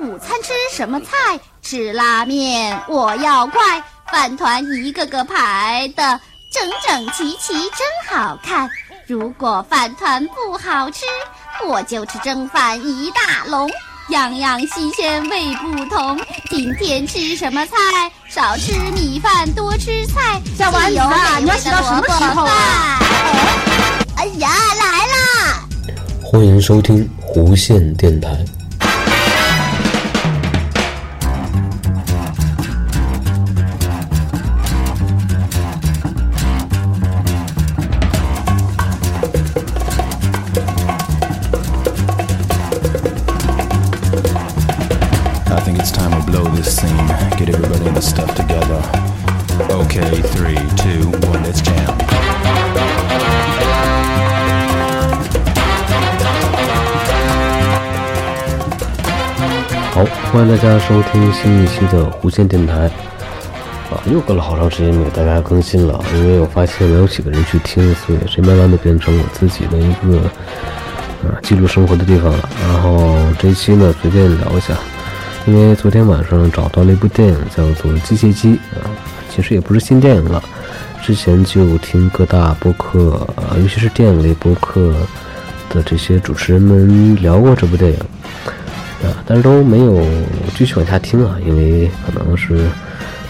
[0.00, 1.38] 午餐吃什么菜？
[1.60, 2.80] 吃拉面。
[2.88, 6.18] 我要快，饭团一个个排的
[6.50, 8.66] 整整齐齐，真好看。
[9.06, 11.04] 如果饭团不好吃，
[11.68, 13.70] 我就吃蒸饭一大笼，
[14.08, 16.18] 样样新鲜味不同。
[16.48, 17.76] 今天吃什么菜？
[18.30, 20.40] 少吃米饭，多吃菜。
[20.56, 22.98] 小丸子啊，你要洗到什么时候啊？
[24.16, 25.68] 哎呀，来啦！
[26.24, 28.30] 欢迎收听弧线电台。
[60.32, 62.88] 欢迎大家收听新一期的弧线电台。
[63.90, 70.18] 啊，又隔了好长时间没给大家更新了，因为我发现没有几个人去听，所以这慢慢的变成我自己的一个
[71.28, 72.48] 啊记录生活的地方了。
[72.62, 74.72] 然后这期呢，随便聊一下，
[75.46, 78.86] 因为昨天晚上找到了一部电影，叫做《机械姬》啊，
[79.28, 80.40] 其实也不是新电影了，
[81.02, 84.94] 之前就听各大播客啊，尤其是电影类播客
[85.70, 87.98] 的这些主持人们聊过这部电影。
[89.02, 90.04] 啊，但是都没有
[90.54, 92.68] 继续往下听啊，因为可能是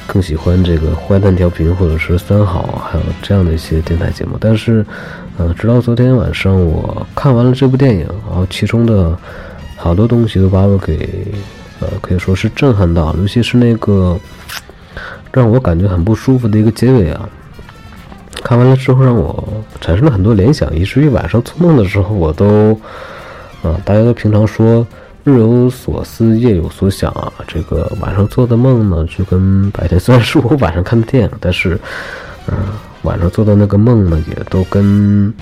[0.04, 4.36] 更喜欢这个坏蛋调频或者是三好，还有这样的一些电台节目。
[4.40, 4.84] 但是，
[5.38, 9.16] 呃，直到昨天晚上我看完了这部电影，然后其中的
[9.76, 11.28] 好多东西都把我给
[11.78, 14.18] 呃可以说是震撼到，尤其是那个
[15.32, 17.28] 让我感觉很不舒服的一个结尾啊。
[18.42, 22.72] 看完了之后，让我产生了很多联想，以至于晚上做梦的时候，我都
[23.62, 24.84] 啊，大家都平常说。
[25.30, 27.32] 日有所思，夜有所想啊。
[27.46, 31.78] 这个晚上做的梦呢，就跟白天虽然是我晚上看的电影，但是，
[32.46, 32.56] 嗯、
[33.02, 35.32] 晚上做的那个梦呢，也都跟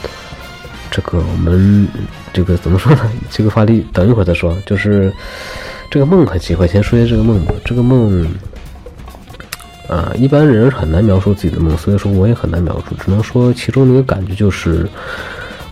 [0.90, 1.88] 这个我们
[2.32, 3.10] 这个怎么说呢？
[3.30, 4.56] 这个话题等一会儿再说。
[4.66, 5.12] 就是
[5.90, 7.52] 这个梦很奇怪，先说一下这个梦吧。
[7.64, 8.26] 这个梦，
[9.88, 14.88] 啊、一般人很难描述自己的梦，所以说我也很难描述，只能说其中的一个感觉就是。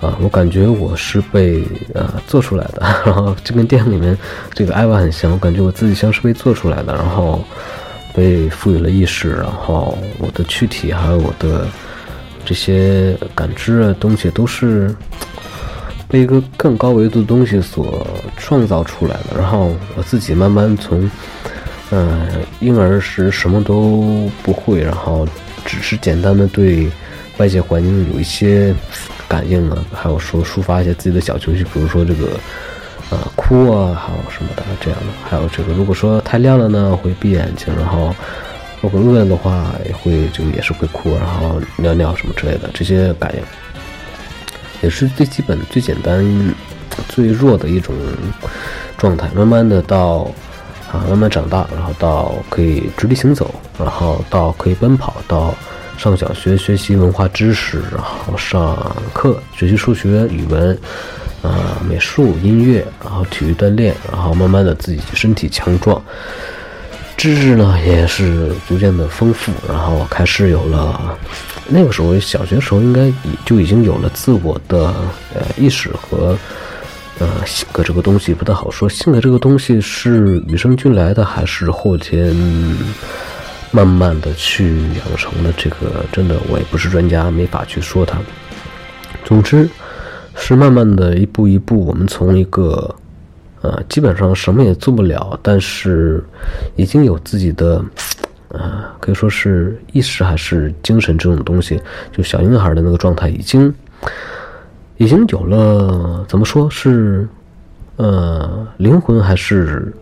[0.00, 1.64] 啊，我感觉我是被
[1.94, 4.16] 呃做出来的， 然后就跟电影里面
[4.52, 7.42] 这个艾娃很像，我感觉我自己像是被做出来的，然后
[8.14, 11.66] 被赋予了意识，然后我的躯体还有我的
[12.44, 14.94] 这些感知的东西都是
[16.08, 21.10] 被一个更高维度的东西所创造出来的，然后我自己慢慢从
[21.90, 22.28] 呃
[22.60, 25.26] 婴儿时什么都不会，然后
[25.64, 26.88] 只是简单的对
[27.38, 28.74] 外界环境有一些。
[29.28, 32.28] 感应啊，还有说抒发一些自己的小情绪，比如说这个，
[33.10, 38.14] 呃，哭啊，还有什么的这样的，还有这个，如果说太亮了呢，会闭眼睛，然后
[38.80, 43.42] 如果饿了的话，也会就也是会哭，然后尿尿什么之类的这些感应，
[44.80, 46.24] 也是最基本、最简单、
[47.08, 47.92] 最弱的一种
[48.96, 49.28] 状态。
[49.34, 50.30] 慢慢的到
[50.92, 55.52] 啊，慢慢长大，然后到可以直立行走，然后到可以奔跑，到。
[55.98, 58.76] 上小学学习文化知识，然后上
[59.12, 60.78] 课学习数学、语文，
[61.42, 66.00] 啊、美术、音乐，然后体育锻炼，然后慢慢的自己身体强壮，
[67.16, 71.18] 知识呢也是逐渐的丰富，然后开始有了
[71.66, 73.12] 那个时候小学时候应该
[73.44, 74.94] 就已经有了自我的
[75.34, 76.38] 呃意识和
[77.18, 82.36] 呃性格这个东西不太好说，性格这个东西是与生俱来的还是后天？
[83.72, 88.18] 慢慢的去养成的，这个真的我也不是专家，没法去说它。
[89.24, 89.68] 总之，
[90.34, 92.94] 是慢慢的一步一步，我们从一个
[93.60, 96.24] 呃基本上什么也做不了，但是
[96.76, 97.84] 已经有自己的
[98.48, 101.80] 呃可以说是意识还是精神这种东西，
[102.12, 103.74] 就小婴孩的那个状态，已经
[104.96, 107.28] 已经有了怎么说是
[107.96, 109.92] 呃灵魂还是。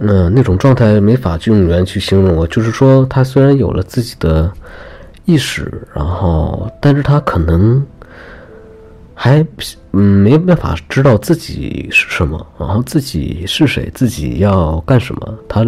[0.00, 2.34] 嗯，那种状态没法用语言去形容。
[2.34, 4.50] 我就是说，他虽然有了自己的
[5.24, 7.80] 意识，然后，但是他可能
[9.14, 9.46] 还
[9.92, 15.38] 嗯没办法知道自己是什么，然后自己是谁，自己要干什么。
[15.48, 15.62] 他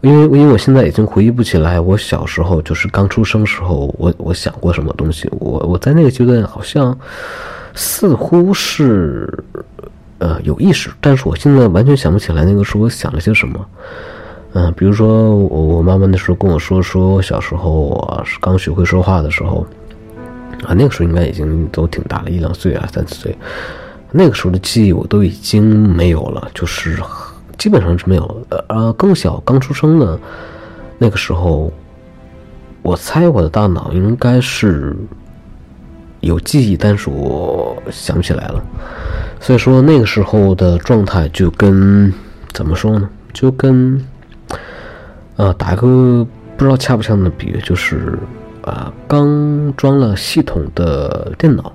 [0.00, 5.28] 因为因为我现在已经回忆不起来，我小时候就是刚出生时候，我我想过什么东西。
[5.32, 6.98] 我我在那个阶段好像
[7.74, 9.44] 似乎是。
[10.22, 13.66] 呃，有意识，但是我现在完全想不起来那个时候我想了些什么。
[14.52, 19.66] 嗯、比如说我我妈妈那时候跟我说，说我小时候我是刚学会说话的时候，
[20.64, 23.36] 啊，那个时候应该已经都挺大了，一两岁啊，三四岁，
[24.12, 27.02] 那个时候的记忆我都已经没有了，就是
[27.58, 28.64] 基本上是没有了。
[28.68, 30.16] 呃，更小刚出生的
[30.98, 31.72] 那个时候，
[32.82, 34.94] 我猜我的大脑应该是
[36.22, 38.64] 有记忆，但是我想不起来了。
[39.38, 42.12] 所以说那个时候的状态就跟
[42.52, 43.08] 怎么说呢？
[43.32, 44.02] 就跟
[45.36, 46.26] 呃，打个
[46.56, 48.18] 不知道恰不恰当的比喻，就是
[48.62, 51.72] 啊，刚装了系统的电脑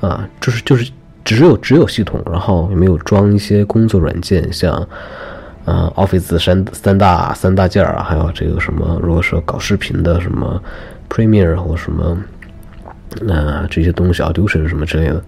[0.00, 0.90] 啊，就是就是
[1.24, 4.74] 只有只有系统，然后也没有装一些工作软件，像
[5.64, 10.60] 啊 Office 三三大三大件啊，还有这个什么，如果说搞视频的什么
[11.08, 12.18] Premiere 或什么
[13.20, 15.22] 那这些东西，Audition 什么之类的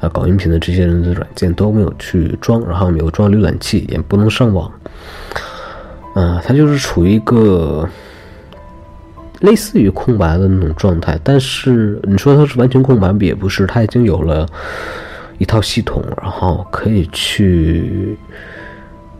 [0.00, 4.70] 啊，搞音频的这些人的软件都没有去装，然后没有装浏览器，也不能上网。
[6.14, 7.88] 嗯，它就是处于一个
[9.40, 14.46] 类似于空白的那种状态，但是你说它是完全空白，也不是，它已经有了
[15.38, 18.16] 一套系统，然后可以去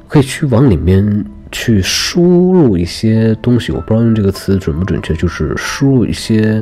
[0.06, 2.23] 可以去往里面去输
[2.53, 6.61] 入一些东西，我不知道用这个词准不准确，就是输入一些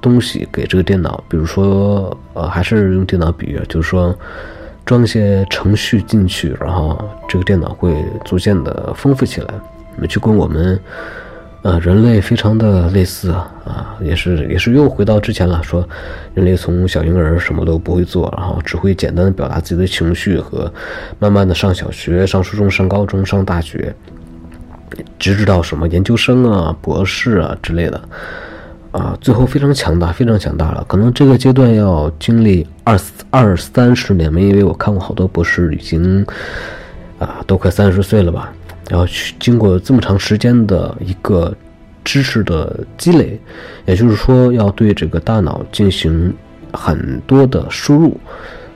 [0.00, 4.12] 东西给这个电脑，比如说呃，还是用电脑比喻，就是说。
[4.86, 6.98] 装一些程序进去，然后
[7.28, 7.94] 这个电脑会
[8.24, 9.54] 逐渐的丰富起来，
[9.96, 10.80] 那就跟我们，
[11.62, 15.86] 呃，人类非常的类似啊啊，也是也是又回到之前了，说
[16.34, 20.72] 人类从小婴儿什么都不会做，然后只会简单的表达自己的情绪和
[21.20, 23.94] 慢慢的上小学、上初中、上高中、上大学，
[25.18, 28.00] 直至到什么研究生啊、博士啊之类的。
[28.92, 30.84] 啊，最后非常强大，非常强大了。
[30.88, 32.98] 可能这个阶段要经历二
[33.30, 36.26] 二三十年吧，因为我看过好多博士已经
[37.20, 38.52] 啊都快三十岁了吧，
[38.88, 41.54] 然后去经过这么长时间的一个
[42.02, 43.38] 知识的积累，
[43.86, 46.34] 也就是说要对这个大脑进行
[46.72, 48.18] 很多的输入，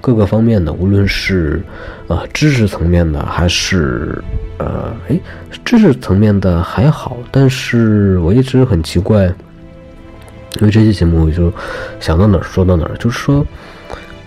[0.04, 1.62] 各个方面的，无论是
[2.08, 4.22] 呃知识层面的还是
[4.58, 5.18] 呃哎
[5.64, 9.32] 知识层面的还好，但是我一直很奇怪。
[10.60, 11.50] 因为这期节目，我就
[11.98, 13.44] 想到哪儿说到哪儿，就是说，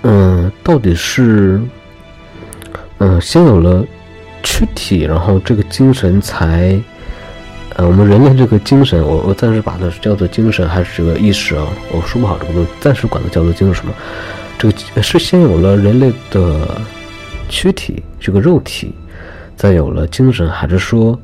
[0.01, 1.62] 嗯，到底是，
[2.97, 3.85] 嗯，先有了
[4.41, 6.77] 躯体，然后这个精神才，
[7.75, 13.94] 呃，我们人类这个精神，我我暂时把它叫做精神还是这个意识啊，我说不好这个东西，暂时管它叫做精神什么，
[14.57, 16.68] 这个是先有了人类的
[17.48, 18.94] 躯体这个肉体，
[19.56, 21.18] 再有了精神，还是说？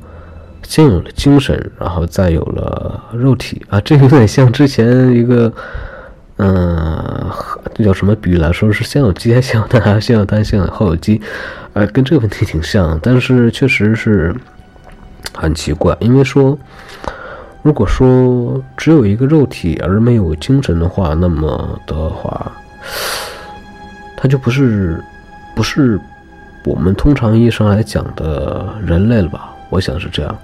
[0.66, 5.52] 先有了精神，然后再有了肉体啊，这有点像之前一个，
[6.38, 7.30] 嗯，
[7.74, 8.72] 这叫什么比喻来说？
[8.72, 9.78] 是先有鸡还是先有蛋？
[9.82, 11.20] 还 是先有蛋先有后有鸡？
[11.74, 14.34] 呃，跟这个问题挺像，但是确实是
[15.34, 15.94] 很奇怪。
[16.00, 16.58] 因为说，
[17.60, 22.50] 如果说只有一个肉体而没有精神的话，那么的话，
[24.16, 25.02] 它就不是
[25.54, 26.00] 不是
[26.64, 29.54] 我们通常意义上来讲的人类了吧？
[29.68, 30.38] 我想是这样。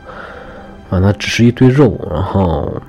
[0.91, 2.83] 啊，那只是一堆肉，然后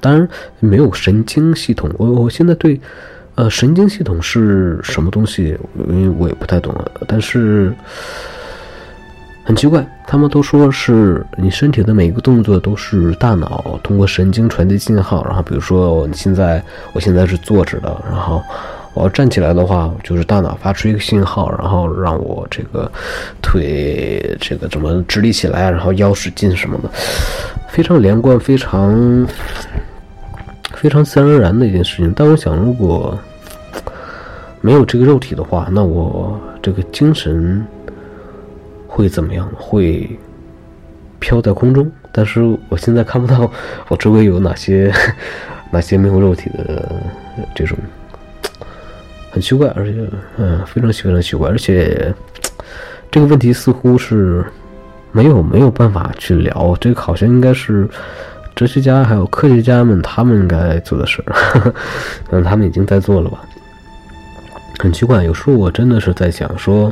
[0.00, 0.26] 当然
[0.58, 1.88] 没有神经系统。
[1.98, 2.80] 我我现在对，
[3.34, 5.56] 呃，神经系统是什么东西？
[5.90, 6.74] 因为我也不太懂。
[7.06, 7.72] 但是
[9.44, 15.22] 很奇怪，他们都说是你身体的每一个动作都是大脑通过神经传递信号。
[15.26, 16.60] 然后比如说，你现在
[16.94, 18.42] 我现在是坐着的，然后。
[18.96, 22.90] 我要站起来的话，就是大脑发出一个信号，然后让我这个
[23.42, 26.88] 腿这个怎么直立起来，然后腰使劲什么的，
[27.68, 29.28] 非常连贯，非常
[30.72, 32.10] 非常自然而然的一件事情。
[32.16, 33.16] 但我想，如果
[34.62, 37.62] 没有这个肉体的话，那我这个精神
[38.86, 39.46] 会怎么样？
[39.58, 40.08] 会
[41.18, 41.86] 飘在空中？
[42.10, 43.50] 但是我现在看不到
[43.88, 44.90] 我周围有哪些
[45.70, 46.90] 哪些没有肉体的
[47.54, 47.76] 这种。
[49.36, 49.94] 很奇怪，而且，
[50.38, 52.10] 嗯，非常非常奇怪，而且
[53.10, 54.42] 这个问题似乎是
[55.12, 56.74] 没有没有办法去聊。
[56.80, 57.86] 这个好像应该是
[58.54, 61.74] 哲学家还有科学家们他们应该做的事儿，
[62.32, 63.42] 嗯，他们已经在做了吧？
[64.78, 66.90] 很奇怪，有时候我真的是在想说，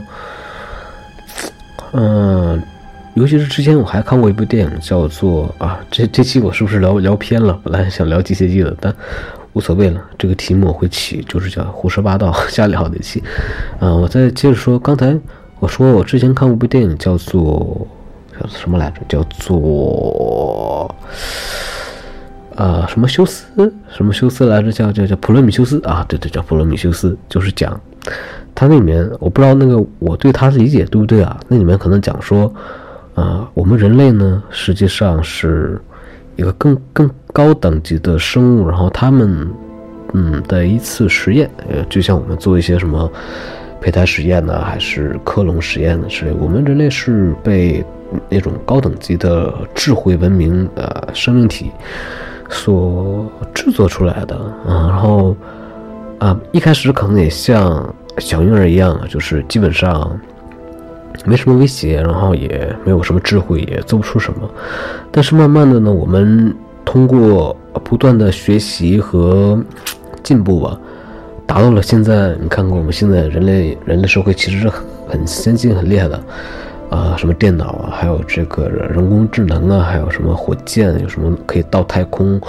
[1.92, 2.62] 嗯，
[3.14, 7.58] 尤其是之前我还看过一部电影，叫做啊，这这期我是不是聊聊偏了？
[7.64, 8.94] 本来想聊机械姬的，但。
[9.54, 13.22] 无所谓了，这个题目我会起，就是叫胡说八道 瞎聊的起。
[13.80, 15.16] 嗯，我再接着说，刚才
[15.60, 17.86] 我说我之前看过部电影，叫做
[18.32, 19.00] 叫做什么来着？
[19.08, 20.94] 叫做
[22.56, 23.72] 呃什么修斯？
[23.96, 24.72] 什么修斯来着？
[24.72, 26.04] 叫叫叫普罗米修斯啊？
[26.08, 27.80] 对对，叫普罗米修斯，就是讲
[28.56, 31.38] 他那里面，我不知道那个我对他的理解对不对啊？
[31.46, 32.52] 那里面可能讲说，
[33.14, 35.80] 啊，我们人类呢，实际上是。
[36.36, 39.52] 一个更更高等级的生物，然后他们，
[40.12, 43.10] 嗯的一次实验，呃，就像我们做一些什么
[43.80, 46.32] 胚胎实验呢，还是克隆实验呢之类。
[46.38, 47.84] 我们人类是被
[48.28, 51.72] 那种高等级的智慧文明呃生命体
[52.48, 54.86] 所制作出来的啊。
[54.88, 55.36] 然后
[56.20, 60.16] 啊，一开始可能也像小婴儿一样，就是基本上
[61.24, 64.48] 没什么威胁，然后也没有什么智慧，也做不出什么。
[65.10, 69.58] 但是慢慢的呢，我们通过不断的学习和
[70.22, 70.78] 进步吧。
[71.46, 74.70] 达到了现在，你看看我们现在人类人类社会其实是
[75.06, 76.20] 很先进、很厉害的，
[76.88, 82.40] 啊，什么电脑啊，还有这个人工智能啊，还有什么火箭，有什么可以到太空，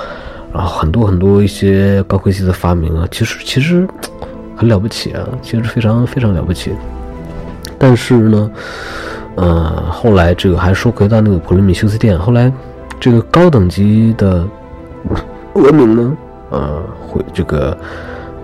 [0.54, 3.86] 然后很多很多一些高科技的发明啊，其实其实
[4.56, 6.72] 很了不起啊，其实非常非常了不起。
[7.77, 8.51] 但是呢，
[9.36, 12.50] 呃，后来这个还说回到那个普罗米修斯殿，后来
[12.99, 14.47] 这个高等级的
[15.53, 16.17] 文明呢，
[16.49, 17.77] 呃，会这个。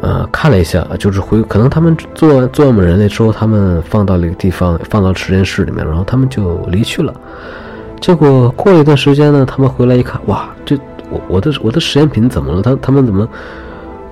[0.04, 7.14] 呃，看了一下，就是回可能他们做做我们人类之后，他们放到了一个地方，放到实验室里面，然后他们就离去了。
[8.00, 10.76] 结果过了一段时间呢，他们回来一看，哇，这
[11.12, 12.64] 我我的我的实验品怎么了？
[12.64, 13.30] 他他们怎么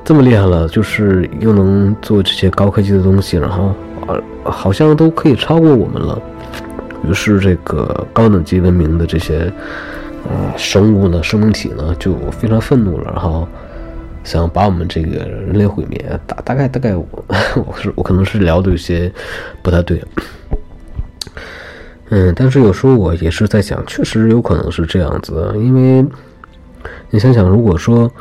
[0.03, 0.67] 这么厉害了？
[0.67, 3.73] 就是又能做这些高科技的东西，然后
[4.05, 6.21] 呃，好像都可以超过我们了。
[7.03, 9.51] 于是这个高等级文明的这些
[10.27, 13.47] 呃生物呢，生命体呢，就非常愤怒了，然后。
[14.21, 17.07] 想把我们这个人类毁灭，大大概大概我
[17.55, 19.11] 我是我可能是聊的有些
[19.63, 20.03] 不太对，
[22.09, 26.05] 嗯，但是有时候我也是在想，确实有可能是这样子，因为
[27.09, 28.11] 你想想，如果说，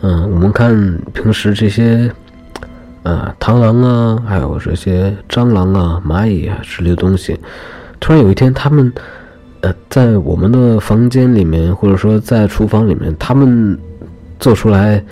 [0.00, 2.10] 嗯，我们看平时这些，
[3.02, 7.38] 呃，螳螂啊，还有这些蟑螂啊、蚂蚁啊之类的东西，
[8.00, 8.92] 突然有一天，他们，
[9.62, 13.76] 呃，在我们的房间里面，或者说在厨房里面，他们
[14.38, 15.02] 做出来。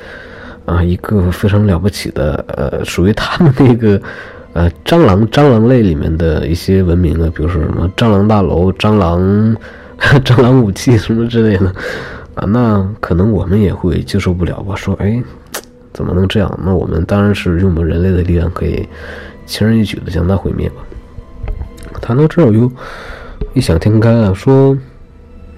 [0.67, 4.01] 啊，一个非常了不起的，呃，属于他们那个，
[4.53, 9.57] 呃，蟑螂蟑螂类里面的一些文明啊，比如说什么蟑螂大楼、蟑螂
[10.23, 11.67] 蟑螂武器什么之类的，
[12.37, 14.77] 啊，那可能我们也会接受不了吧？
[14.77, 15.21] 说，哎，
[15.93, 16.61] 怎么能这样？
[16.65, 18.87] 那我们当然是用我们人类的力量，可以
[19.47, 20.77] 轻而易举的将它毁灭吧。
[22.01, 22.71] 谈到这儿，我又
[23.55, 24.77] 异想天开啊，说，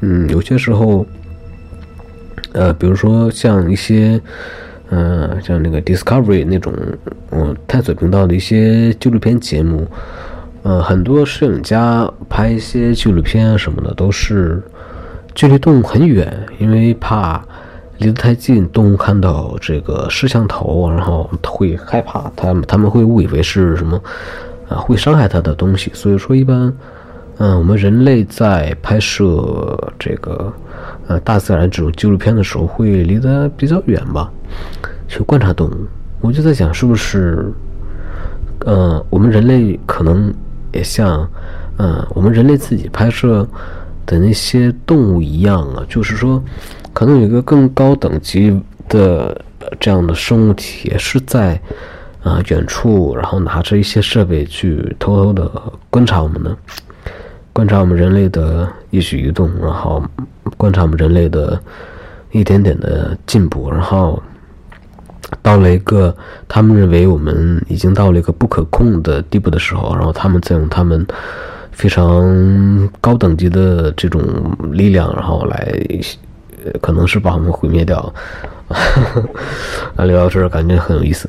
[0.01, 1.07] 嗯，有些时候，
[2.53, 4.21] 呃，比如说像一些。
[4.95, 6.71] 嗯，像那个 Discovery 那种，
[7.31, 9.89] 嗯，探索频道的一些纪录片节目，
[10.65, 14.63] 呃，很多摄影家拍一些纪录片啊什么的，都是
[15.35, 17.43] 距离动物很远，因为怕
[17.97, 23.99] 离得太近，动物看到这个摄像头，然后会害怕，他们他们会误以为是什么
[24.69, 25.91] 啊，会伤害它的东西。
[25.95, 26.71] 所以说，一般，
[27.43, 30.53] 嗯，我们人类在拍摄这个。
[31.09, 34.31] 呃，大自然这种纪录片的时候会离得比较远吧，
[35.09, 35.75] 去观察动物。
[36.21, 37.53] 我就在想，是不是，
[38.61, 40.33] 呃，我们人类可能
[40.73, 41.29] 也像，
[41.79, 43.47] 呃，我们人类自己拍摄
[44.07, 46.41] 的那些动物一样啊，就是说，
[46.93, 48.57] 可能有一个更高等级
[48.89, 49.37] 的
[49.81, 51.61] 这样的生物体是在
[52.23, 55.51] 啊远处，然后拿着一些设备去偷偷的
[55.91, 56.57] 观察我们呢。
[57.53, 60.03] 观察我们人类的一举一动，然后
[60.57, 61.61] 观察我们人类的
[62.31, 64.23] 一点点的进步，然后
[65.43, 66.17] 到了一个
[66.49, 71.07] 他们认为我们已经到了一个不可控的地步的时候，然后他们再用他们
[71.73, 74.23] 非常高等级的这种
[74.73, 75.75] 力量，然后来
[76.81, 78.13] 可能是把我们毁灭掉。
[79.97, 81.29] 啊，聊到这儿感觉很有意思。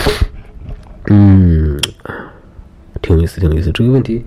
[1.08, 1.78] 嗯，
[3.02, 3.70] 挺有意思，挺有意思。
[3.72, 4.24] 这个问题。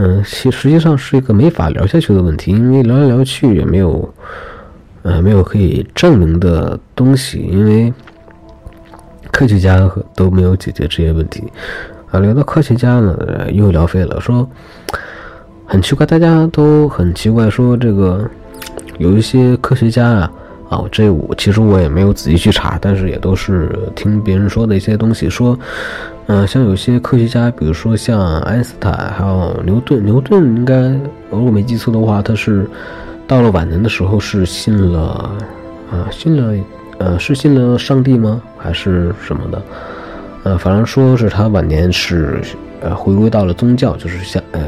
[0.00, 4.14] 嗯，其实际上是一个没法聊下去的问题，因为聊来聊去也没有，
[5.02, 7.92] 呃，没有可以证明的东西，因为
[9.32, 11.42] 科学家都没有解决这些问题。
[12.12, 14.48] 啊，聊到科学家呢，又聊废了，说
[15.66, 18.24] 很奇怪，大家都很奇怪，说这个
[18.98, 20.32] 有一些科学家啊，
[20.68, 25.58] 啊，这我其实我也没有仔细去查，但是也都是听别人说的一些东西，说。
[26.30, 30.04] 嗯，像有些科学家，比如说像爱因斯坦，还有牛顿。
[30.04, 30.74] 牛顿应该，
[31.30, 32.68] 如果没记错的话，他是
[33.26, 35.34] 到了晚年的时候是信了，
[35.90, 36.54] 啊，信了，
[36.98, 38.42] 呃，是信了上帝吗？
[38.58, 39.62] 还是什么的？
[40.42, 42.42] 呃，反正说是他晚年是，
[42.82, 44.60] 呃，回归到了宗教，就是像，呃，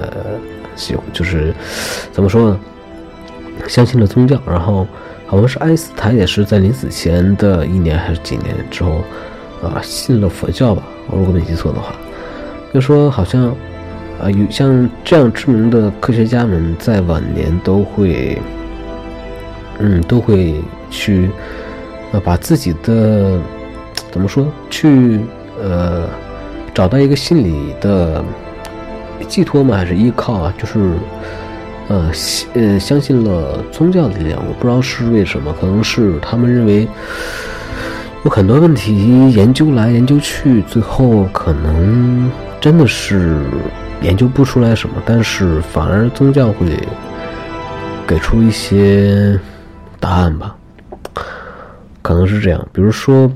[0.77, 1.55] 喜，就是
[2.11, 2.61] 怎么说呢？
[3.69, 4.41] 相信了宗教。
[4.47, 4.87] 然后
[5.27, 9.03] 好像是爱因斯坦也是在临死前的一年还是几年之后，
[9.63, 10.83] 啊，信了佛教吧。
[11.09, 11.95] 我如果没记错的话，
[12.73, 13.49] 就说好像，
[14.21, 18.39] 啊，有像这样知名的科学家们在晚年都会，
[19.79, 20.55] 嗯，都会
[20.91, 21.29] 去，
[22.13, 23.39] 呃，把自己的
[24.11, 25.21] 怎么说，去
[25.63, 26.09] 呃
[26.73, 28.25] 找到一个心理的
[29.29, 29.77] 寄托吗？
[29.77, 30.55] 还是依靠啊？
[30.57, 30.79] 就是
[31.89, 32.11] 呃
[32.55, 36.87] 呃相信了宗教的力量，我不知道是为什么，可能是他们认为
[38.25, 43.41] 有很多问题研究来研究去，最后可能真的是
[44.03, 46.67] 研究不出来什么，但是反而宗教会
[48.07, 49.39] 给出一些
[49.99, 50.55] 答案吧，
[52.03, 53.31] 可能是这样，比如说。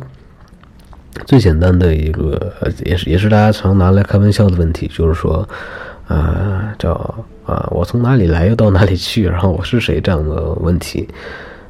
[1.27, 2.53] 最简单的一个，
[2.85, 5.49] 也是也是大家常拿来开玩笑的问题，就是说，
[6.09, 6.91] 啊，叫
[7.47, 11.09] 啊，我从哪里来又到哪里去，然后我是谁这样的问题，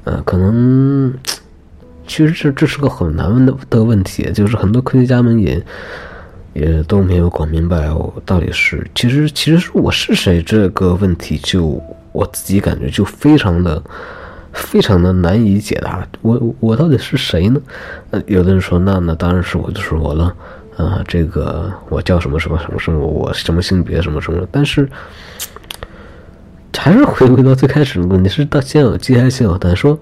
[0.05, 1.13] 呃，可能
[2.07, 5.63] 其实这这是个很难问的的问题，就是很多科学家们也
[6.53, 11.83] 也都没有搞明白，我到底是其实其实是我是谁这个问题，就
[12.13, 13.83] 我自己感觉就非常的。
[14.57, 17.61] 非常的难以解答，我我到底是谁呢？
[18.13, 20.33] 呃，有的人说，那那当然是我就是我了，
[20.77, 24.89] 啊，这个我叫什么什么什么什么，我什么性别什么什么，但是
[26.79, 29.75] 还是回归到最开始的问题，是到先有鸡还是先有蛋？
[29.75, 29.99] 说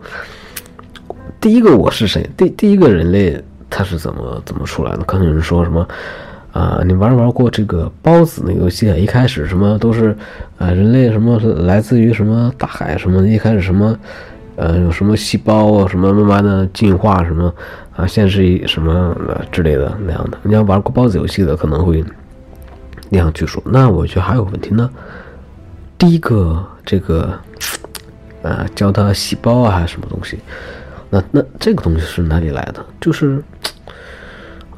[1.42, 2.24] 第一个我是谁？
[2.36, 3.36] 第第一个人类
[3.68, 4.98] 他是怎么怎么出来的？
[4.98, 5.84] 可能有人说什么
[6.52, 6.80] 啊？
[6.86, 8.94] 你玩玩过这个包子那个游戏啊？
[8.94, 10.16] 一开始什么都是
[10.56, 13.26] 啊，人类什么来自于什么大海什么？
[13.26, 13.98] 一开始什么？
[14.54, 17.52] 呃，有什么细胞啊，什么慢慢的进化，什么
[17.96, 19.12] 啊，现在是一什么
[19.50, 20.38] 之类的那样的。
[20.44, 22.04] 你要玩过包子游戏的，可能会
[23.08, 23.60] 那样去说。
[23.66, 24.88] 那我觉得还有问题呢。
[25.98, 27.36] 第一个，这个
[28.42, 30.38] 呃，叫它细胞啊，还是什么东西？
[31.12, 32.84] 那那这个东西是哪里来的？
[33.00, 33.40] 就是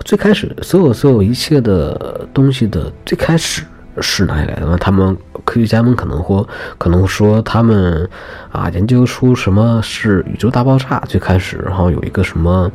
[0.00, 3.62] 最开始所有所有一切的东西的最开始。
[4.00, 4.66] 是哪里来的？
[4.66, 6.44] 那他们科学家们可能或
[6.78, 8.10] 可能说他们
[8.50, 12.68] 啊研究出什么是宇宙大爆炸最开始，然后有一个什么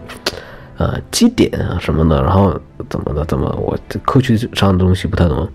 [0.78, 2.58] 呃基点啊什么的，然后
[2.90, 5.46] 怎么的怎么我这科学上的东西不太懂。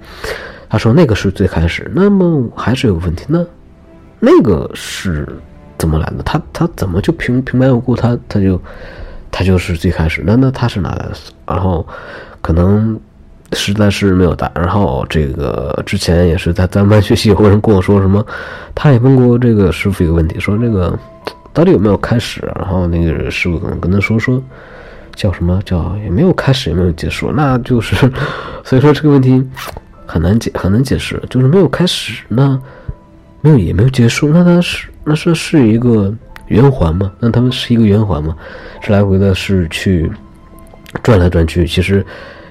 [0.69, 3.47] 他说那个是最开始，那么还是有问题呢？
[4.21, 5.27] 那个是
[5.79, 6.23] 怎么来的？
[6.25, 8.61] 他他怎么就平平白无故他他就
[9.31, 10.23] 他就是最开始？
[10.27, 11.13] 那那他是哪来的？
[11.47, 11.87] 然后
[12.41, 12.99] 可能。
[13.57, 14.51] 实在是没有答。
[14.57, 18.25] 然后这个之前也是在咱们班学习，有个人跟我说什么，
[18.75, 20.99] 他也问过这个师傅一个问题，说这个
[21.53, 22.43] 到底有没有开始？
[22.57, 24.43] 然后那个师傅可能跟他说说，
[25.15, 27.95] 叫什么叫也没有开始，也没有结束，那就是，
[28.65, 29.41] 所以说这个问题
[30.05, 32.61] 很难解，很难解释，就是没有开始，那
[33.41, 36.13] 没有也没有结束，那他是那是是一个
[36.47, 37.13] 圆环吗？
[37.21, 38.37] 那他们是一个圆环吗？
[38.81, 40.11] 是来回的，是去
[41.03, 42.05] 转来转去，其实。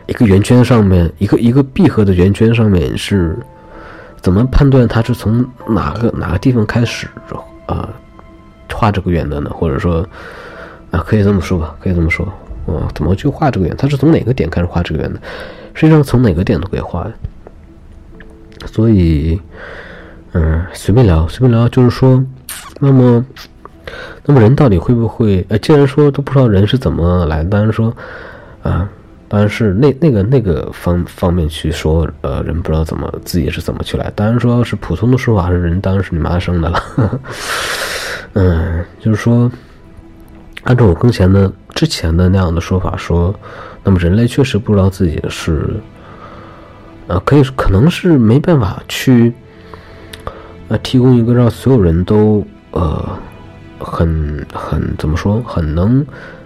[0.06, 3.38] 一个圆圈上面，一个一个闭合的圆圈上面是，
[4.20, 7.08] 怎么判断它是从哪个哪个地方开始
[7.68, 7.88] 啊
[8.70, 9.50] 画这个圆的呢？
[9.52, 10.06] 或者说
[10.92, 12.26] 啊，可以这么说吧，可以这么说
[12.68, 13.74] 啊，怎么去画这个圆？
[13.78, 15.18] 它是从哪个点开始画这个圆的？
[15.74, 17.10] 实际上从哪个点都可以画。
[18.66, 19.40] 所以，
[20.34, 22.24] 嗯，随便聊，随便聊，就是说，
[22.80, 23.26] 那么，
[24.26, 25.46] 那么人到底会不会？
[25.50, 27.96] 呃，既然说都不知道人是怎么来，当然说
[28.62, 28.90] 啊。
[29.30, 34.12] 当然是那那个那个方方面去说，呃，人不知道怎么自己是怎么去来。
[34.16, 36.84] 当然说是普通的说法，是人当然是你妈生的了。
[38.34, 39.52] 嗯， 就是说，
[40.66, 43.34] 按照我更前的之前的那样的说法说，
[43.84, 45.78] 那么人类确实不知道自己是，
[47.08, 49.34] 呃，可以可能是没办法去，
[50.80, 53.20] 提供一个让所有人都呃
[53.80, 56.06] 很很怎么说很能。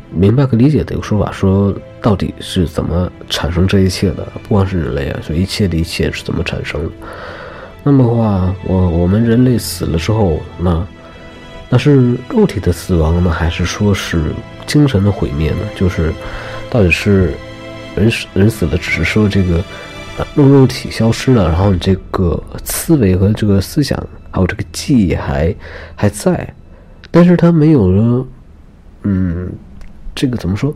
[0.10, 4.26] 明白和理解的一个说法，说到底是怎么产生这一切的？
[4.42, 6.92] 不光是人类啊，所以一切的一切是怎么产生的？
[7.84, 10.88] 那么的话，我我们人类死了之后，那
[11.70, 14.32] 那是肉体的死亡呢，还是说是
[14.66, 15.58] 精神的毁灭呢？
[15.76, 16.14] 就是
[16.70, 17.34] 到底是
[17.94, 19.62] 人死人死了，只是说这个
[20.36, 25.56] 肉肉体消失了，然后你这个思维和这个思想还有这个记忆还
[25.96, 26.54] 还在，
[27.12, 28.26] 但是它没有了，
[29.04, 29.50] 嗯。
[30.20, 30.74] 这个怎么说？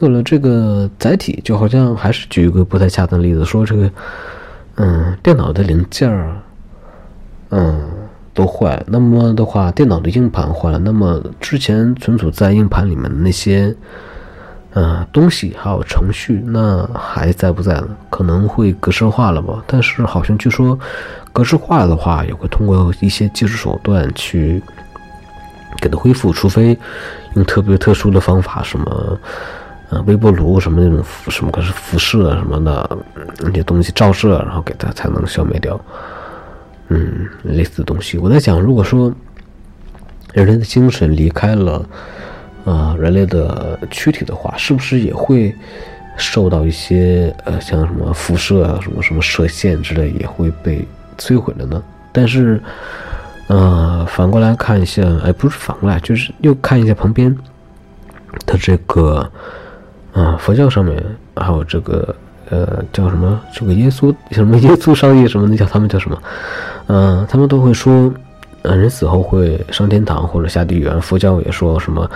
[0.00, 3.88] 有了这个载体，就好像还是举一个不太恰当的例子，说这个，
[4.74, 6.36] 嗯，电脑的零件儿，
[7.50, 7.88] 嗯，
[8.34, 8.82] 都坏。
[8.88, 13.72] 那么的话，电脑的硬盘坏了，那么之前存储在硬盘里面的那些，
[14.72, 17.90] 嗯，东西还有程序，那还在不在呢？
[18.10, 19.62] 可能会格式化了吧？
[19.68, 20.76] 但是好像据说，
[21.32, 24.62] 格式化的话，也会通过一些技术手段去。
[25.80, 26.78] 给它恢复，除非
[27.34, 29.18] 用特别特殊的方法，什么
[29.88, 32.98] 呃微波炉什么那种什么可是辐射什么的
[33.40, 35.80] 那些东西照射，然后给它才能消灭掉。
[36.88, 38.16] 嗯，类似的东西。
[38.16, 39.12] 我在想，如果说
[40.34, 41.84] 人类的精神离开了
[42.64, 45.52] 啊人类的躯体的话，是不是也会
[46.16, 50.86] 受到一些呃像什么辐射啊、什么什么射线之类，也会被
[51.18, 51.82] 摧毁了呢？
[52.12, 52.60] 但是，
[53.46, 57.34] 呃，反过来看一下，哎，不是反过来，就是又看一下旁边
[58.46, 59.28] 的这个，
[60.12, 61.02] 啊，佛教上面
[61.36, 62.14] 还有这个，
[62.50, 63.40] 呃，叫什么？
[63.52, 65.46] 这个耶稣什么耶稣上帝什么？
[65.48, 66.22] 那叫他们叫什么？
[66.88, 68.12] 嗯，他们都会说，
[68.62, 70.88] 呃，人死后会上天堂或者下地狱。
[71.00, 72.10] 佛教也说什么？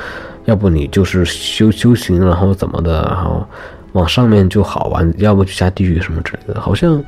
[0.45, 3.45] 要不你就是修修行，然后怎么的，然后
[3.93, 6.61] 往上面就好玩；要不就下地狱什么之类的。
[6.61, 7.03] 好像，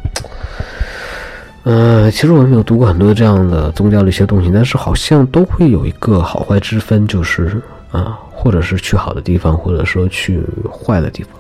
[1.69, 7.61] 呃，其实我也没有读过很多这样的宗教的一些东西，但是好像都会有一个好坏之分，就是
[7.93, 11.31] 啊，或者是去好的地方，或者说去坏的地方。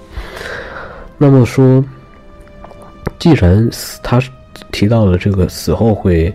[1.17, 1.83] 那么说，
[3.19, 3.67] 既然
[4.03, 4.21] 他
[4.71, 6.31] 提到了这个死后会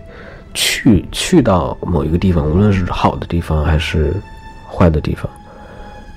[0.54, 4.12] 去去到某一个地方，无论是好的地方还是
[4.68, 5.30] 坏的地方。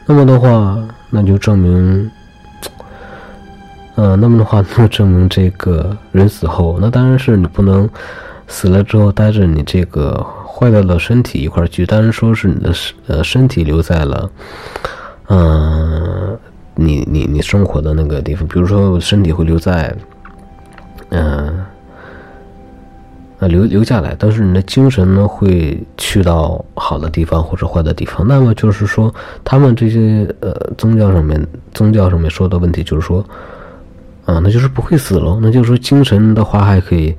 [0.08, 0.76] 那么的话，
[1.12, 2.10] 那就证明，
[3.98, 7.90] 呃，那么的话，那证明这个人死后，那当然是你不能
[8.48, 14.30] 死了之后带着你这个坏掉的身体一块去，当然说是你的身呃身体留在了，
[15.30, 16.38] 嗯，
[16.76, 19.92] 你你你生活的那个地方，比如说身体会留在，
[21.10, 21.66] 嗯。
[23.40, 28.28] 啊，留留下来，但是你的精神呢，会去到好的地方或者坏的地方。
[28.28, 33.24] 那么就是说，他们这些呃宗教上面宗教上面说的问题，就是说，
[34.28, 35.40] 啊，那就是不会死喽。
[35.42, 37.16] 那就是说，精神的话还可以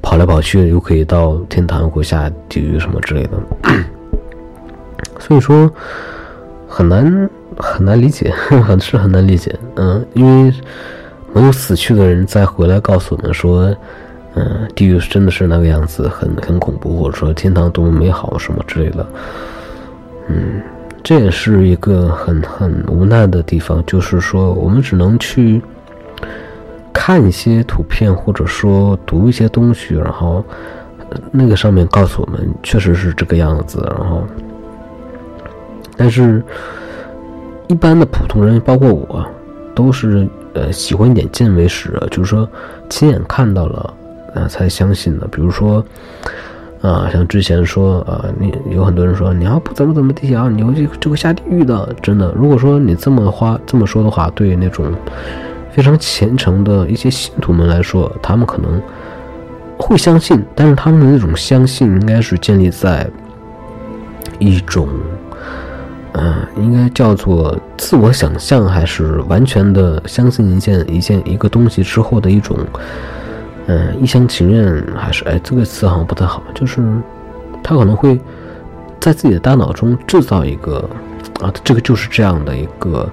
[0.00, 3.30] 跑来跑去，又可以到天堂或下地狱什么之类的。
[5.18, 5.68] 所以说，
[6.68, 8.30] 很难很难理解，
[8.64, 9.52] 很 是很难理解。
[9.74, 10.54] 嗯，因为
[11.32, 13.74] 没有死去的人再回来告诉我们说。
[14.38, 19.06] 嗯，地狱真的是那个样子，很很恐怖，或者说天堂多么美好什么之类的。
[20.28, 20.60] 嗯，
[21.02, 25.62] 这也是一个很很无奈的地方，就是说我们只能去
[26.98, 30.42] 看一些图片，或者说读一些东西，然后
[31.30, 34.24] 那个上面告诉我们确实是这个样子，然后，
[35.94, 36.42] 但是
[37.68, 39.22] 一般的普通人，包括我，
[39.74, 42.48] 都是呃喜欢眼见为实，就是说
[42.88, 43.92] 亲眼看到了。
[44.34, 45.26] 啊，才相信的。
[45.28, 45.82] 比如说，
[46.82, 51.88] 啊，像之前说，啊，你有很多人说，你要不怎么怎么地啊，你会就会下地狱的。
[52.02, 54.92] 真的，如果说你这么话这么说的话，对那种
[55.76, 58.80] 非常虔诚的一些信徒们来说，他们可能
[59.76, 63.06] 会相信，但是他们的那种相信，应该是建立在
[64.38, 64.88] 一种，
[66.12, 72.56] 嗯，应该叫做自我想象，还是完全的相信一件一件一个东西之后的一种。
[73.66, 76.42] 嗯，一厢情愿还是哎，这个词好像不太好。
[76.54, 76.80] 就是
[77.62, 78.18] 他可能会
[78.98, 80.88] 在自己的大脑中制造一个
[81.42, 83.06] 啊，这个就是这样的一个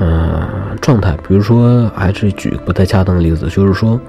[0.00, 1.16] 嗯状态。
[1.28, 4.00] 比如说，还是举不太恰当的例子，就是说，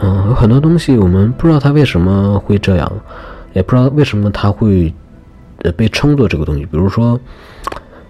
[0.00, 2.92] 嗯，有很多东西我们不知道它为什么会这样，
[3.52, 4.92] 也不知道为什么它会
[5.62, 6.64] 呃被称作这个东西。
[6.64, 7.20] 比如说。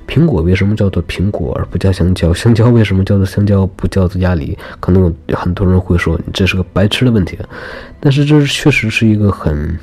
[0.08, 2.34] 苹果为什么叫做苹果而不叫香蕉？
[2.34, 4.58] 香蕉为什么叫做香蕉不叫做鸭梨？
[4.80, 7.38] 可能有很多人会说你这是个白痴的问题，
[8.00, 9.78] 但是这确实是一个很、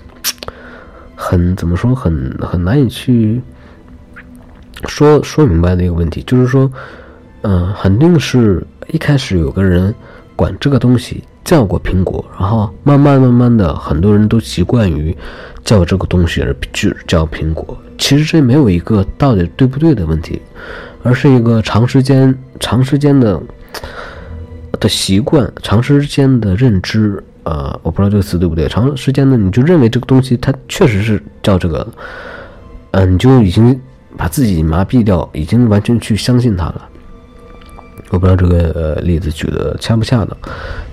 [1.16, 3.42] 很怎么说很很难以去
[4.88, 6.22] 说说明白的一个问题。
[6.24, 6.72] 就是说，
[7.42, 9.94] 嗯，肯定是一开始有个人
[10.36, 15.16] 管这个东西叫过苹果，然后慢慢慢慢的，很多人都习惯于
[15.64, 17.78] 叫这个东西而就叫苹果。
[17.98, 20.42] 其实这没有一个到底对不对的问题，
[21.04, 23.42] 而是一个长时间、长时间的
[24.80, 27.24] 的习惯、长时间的认知。
[27.44, 28.68] 呃，我不知道这个词对不对。
[28.68, 31.88] 长时间的你就认为这个东西它确实是叫这个，
[32.92, 33.80] 嗯，你就已经
[34.18, 36.90] 把自己麻痹掉，已经完全去相信他了。
[38.10, 40.36] 我不知道这个呃例子举的恰不恰当，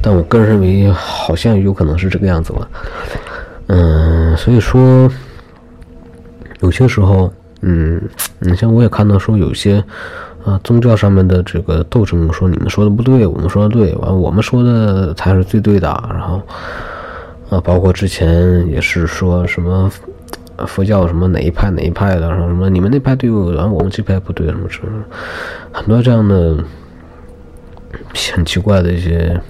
[0.03, 2.69] 但我个人认为好像有可能是这个样子吧。
[3.69, 5.11] 嗯，所以说。
[6.61, 8.01] 有些时候，嗯，
[8.39, 9.85] 你像我也看到说有些，
[10.47, 15.89] 啊，宗教上面的这个斗争，说你们说的不对，我们说的对，完我们说的才是最对的。
[16.09, 16.41] 然后，
[17.51, 19.91] 啊，包括之前也是说什么
[20.67, 25.05] 佛教什么哪一派哪一派的，然后什么你们那派对，然后我们这派不对，什么什么，
[25.73, 26.57] 很多这样的
[28.35, 29.41] 很奇怪的一些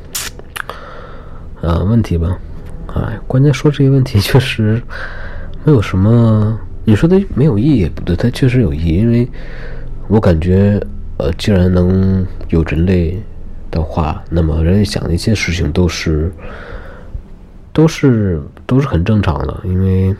[1.60, 2.38] 啊问题吧。
[2.94, 4.80] 哎，关键说这些问题确实
[5.64, 6.58] 没有什么。
[6.86, 9.26] 你说的没有意义也不对，它确实有意义，因为
[10.06, 10.78] 我感觉，
[11.16, 13.18] 呃，既然能有人类
[13.70, 16.30] 的话，那么人类想的一些事情都是，
[17.72, 20.14] 都是都是很正常的，因为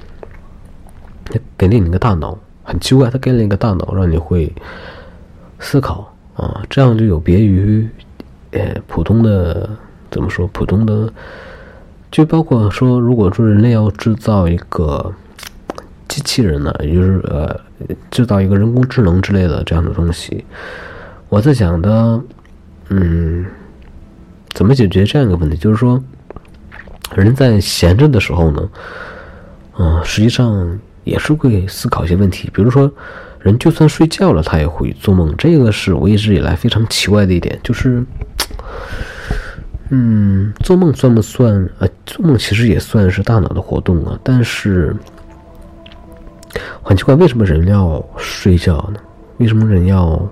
[1.24, 4.52] 它给了你个大脑，很奇怪，他给了你个大脑，让你会
[5.58, 7.88] 思考，啊，这样就有别于
[8.52, 9.68] 呃普通的
[10.10, 11.12] 怎么说普通的，
[12.10, 15.12] 就包括说，如果说人类要制造一个
[16.06, 17.58] 机器人呢，也就是呃
[18.10, 20.44] 制造一个人工智能之类的这样的东西，
[21.28, 22.20] 我在想的，
[22.90, 23.46] 嗯，
[24.52, 25.56] 怎么解决这样一个问题？
[25.56, 26.00] 就是说，
[27.16, 28.68] 人在闲着的时候呢，
[29.78, 32.90] 嗯、实际上也是会思考一些问题，比如说，
[33.40, 38.04] 人就算睡觉了，他也会做梦，这个是我一直以来非常奇怪的一点，就是，
[39.90, 41.68] 嗯，做梦算不算？
[41.78, 44.96] 呃，做梦其实也算是大脑的活动啊，但是
[46.82, 49.00] 很奇怪，为什么人要睡觉呢？
[49.38, 50.26] 为什么人要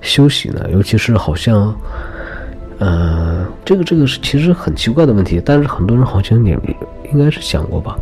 [0.00, 0.66] 休息呢？
[0.72, 1.76] 尤其是好像，
[2.78, 6.58] 呃，这个这个是其实很奇怪的问题，但是很多人好像也
[7.12, 7.98] 应该是想过吧，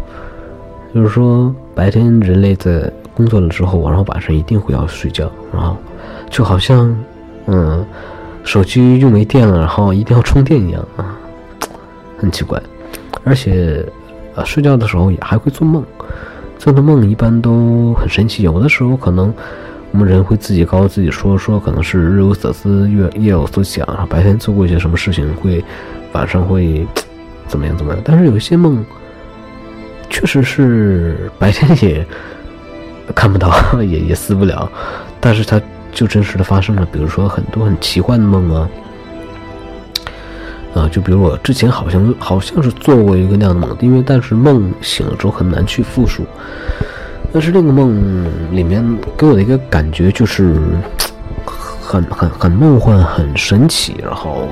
[0.95, 5.77] 就是说白天人类在工作了之后，然后晚上一定会要睡觉，然后
[6.31, 6.97] 就好像，
[7.47, 7.85] 嗯，
[8.45, 11.17] 手机用没电了，然后一定要充电一样啊，
[12.19, 12.61] 很奇怪，
[13.25, 13.85] 而且，
[14.35, 15.85] 呃，睡觉的时候也还会做梦。
[16.59, 19.35] 做的梦一般都很神奇，有的时候可能
[19.91, 25.63] 我们人会自己告诉自己说说可能是日有所思夜夜有所想，然后白天做过一些什么事情，会
[26.13, 26.87] 晚上会
[27.49, 28.01] 怎么样怎么样。
[28.05, 28.85] 但是有一些梦
[30.13, 32.07] 确实是白天也
[33.15, 33.51] 看不到，
[33.83, 34.71] 也也撕不了，
[35.19, 36.87] 但是它就真实的发生了。
[36.93, 38.69] 比如说很多很奇幻的梦啊。
[40.75, 46.25] 啊，就比如我之前好像好像是做过一个那样的梦，因为但是梦醒了之后很难去复述。
[47.31, 48.83] 但是那个梦里面
[49.17, 50.55] 给我的一个感觉就是
[51.83, 54.49] 很很很梦幻、很神奇，然后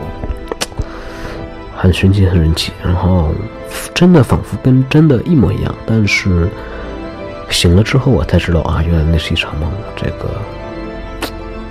[1.74, 3.30] 很神奇、很神奇，然后
[3.94, 5.74] 真的仿佛跟真的一模一样。
[5.86, 6.48] 但是
[7.50, 9.70] 醒了之后我才知道啊，原来那是一场梦。
[9.96, 10.30] 这个。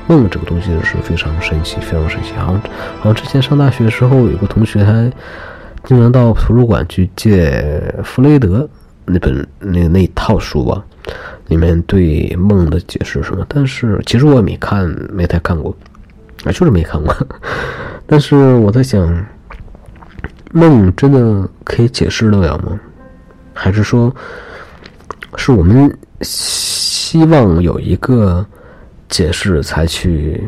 [0.08, 2.34] 梦这个东西是非常神奇，非常神奇。
[2.34, 2.62] 好像
[2.98, 5.08] 好像之前上大学的时候，有个同学还
[5.84, 8.68] 经常到图书馆去借弗雷德
[9.06, 10.84] 那本那那一套书吧，
[11.50, 13.46] 里面对梦的解释什么。
[13.48, 14.84] 但是其实我也没看，
[15.14, 15.78] 没太看过，
[16.44, 17.16] 啊，就是没看过。
[18.08, 19.00] 但是我在想，
[20.52, 22.80] 梦真的可以解释得了吗？
[23.54, 24.14] 还是说，
[25.36, 28.46] 是我们希望有一个？
[29.10, 30.48] 解释才去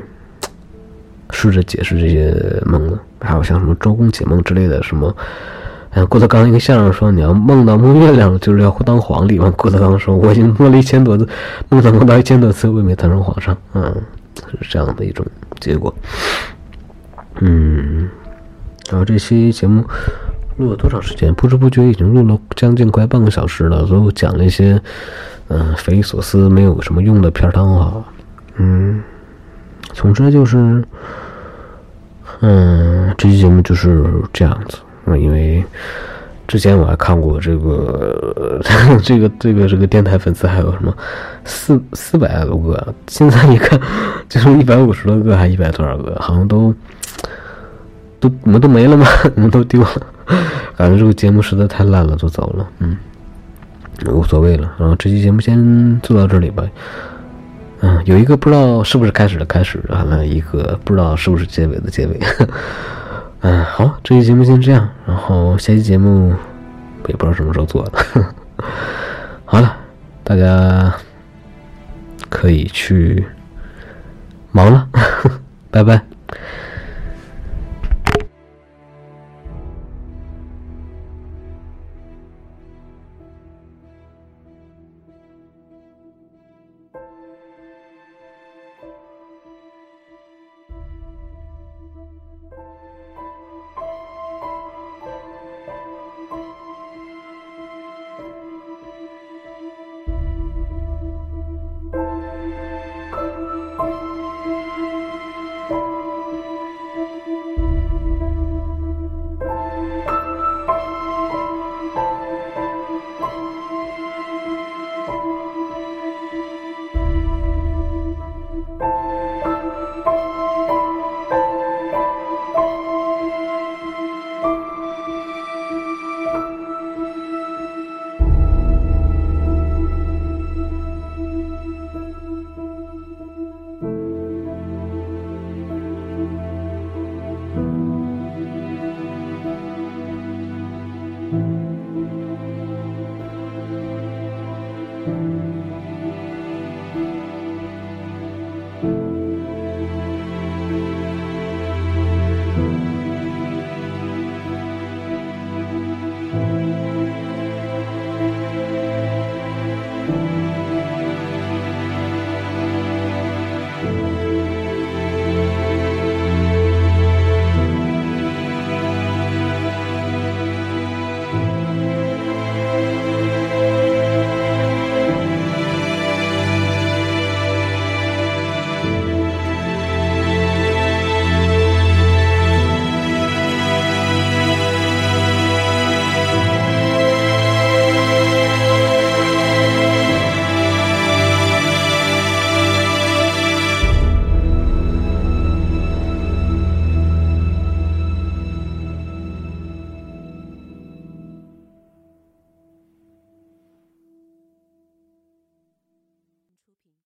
[1.33, 5.11] 试着解释这些梦呢，还有像什么周公解梦之类的什么。
[5.93, 9.51] 嗯，郭德纲一个相声说，你要梦到摸月亮，就是要当皇帝嘛。
[9.57, 11.27] 郭德纲说，我已经摸了一千多次，
[11.69, 13.57] 梦到梦到一千多次，我也没当上皇上。
[13.73, 13.99] 嗯，
[14.61, 15.25] 是这样的一种
[15.59, 15.91] 结果。
[17.39, 18.07] 嗯，
[18.91, 19.83] 然后这期节目
[20.57, 21.33] 录了多长时间？
[21.33, 24.79] 不知不觉已经录了将近快半个小时了，所以我讲了一些
[25.47, 28.03] 嗯匪夷所思、没有什么用的片儿汤话。
[28.57, 29.01] 嗯，
[29.93, 30.83] 总之就是，
[32.41, 34.77] 嗯，这期节目就是这样子。
[35.05, 35.63] 嗯，因为
[36.47, 38.61] 之前我还看过这个，
[39.01, 40.93] 这个，这个，这个电台粉丝还有什么
[41.45, 43.79] 四四百多个，现在一看
[44.27, 46.75] 就是一百五十多个，还一百多少个，好像都
[48.21, 49.05] 都我们都没了吗？
[49.35, 50.07] 我们都丢了，
[50.77, 52.65] 感觉这个节目实在太烂了，就走了。
[52.79, 52.95] 嗯，
[54.05, 54.71] 无所谓了。
[54.77, 56.63] 然后这期节目先做到这里吧。
[57.81, 62.19] 嗯，有一个不知道是不是开始的开始，完了一个不知道是不是结尾的结尾。
[63.41, 66.31] 嗯，好，这期节目先这样，然后下期节目
[67.07, 68.25] 也不知道什么时候做的。
[69.45, 69.75] 好了，
[70.23, 70.93] 大家
[72.29, 73.25] 可以去
[74.51, 74.87] 忙了，
[75.71, 75.99] 拜拜。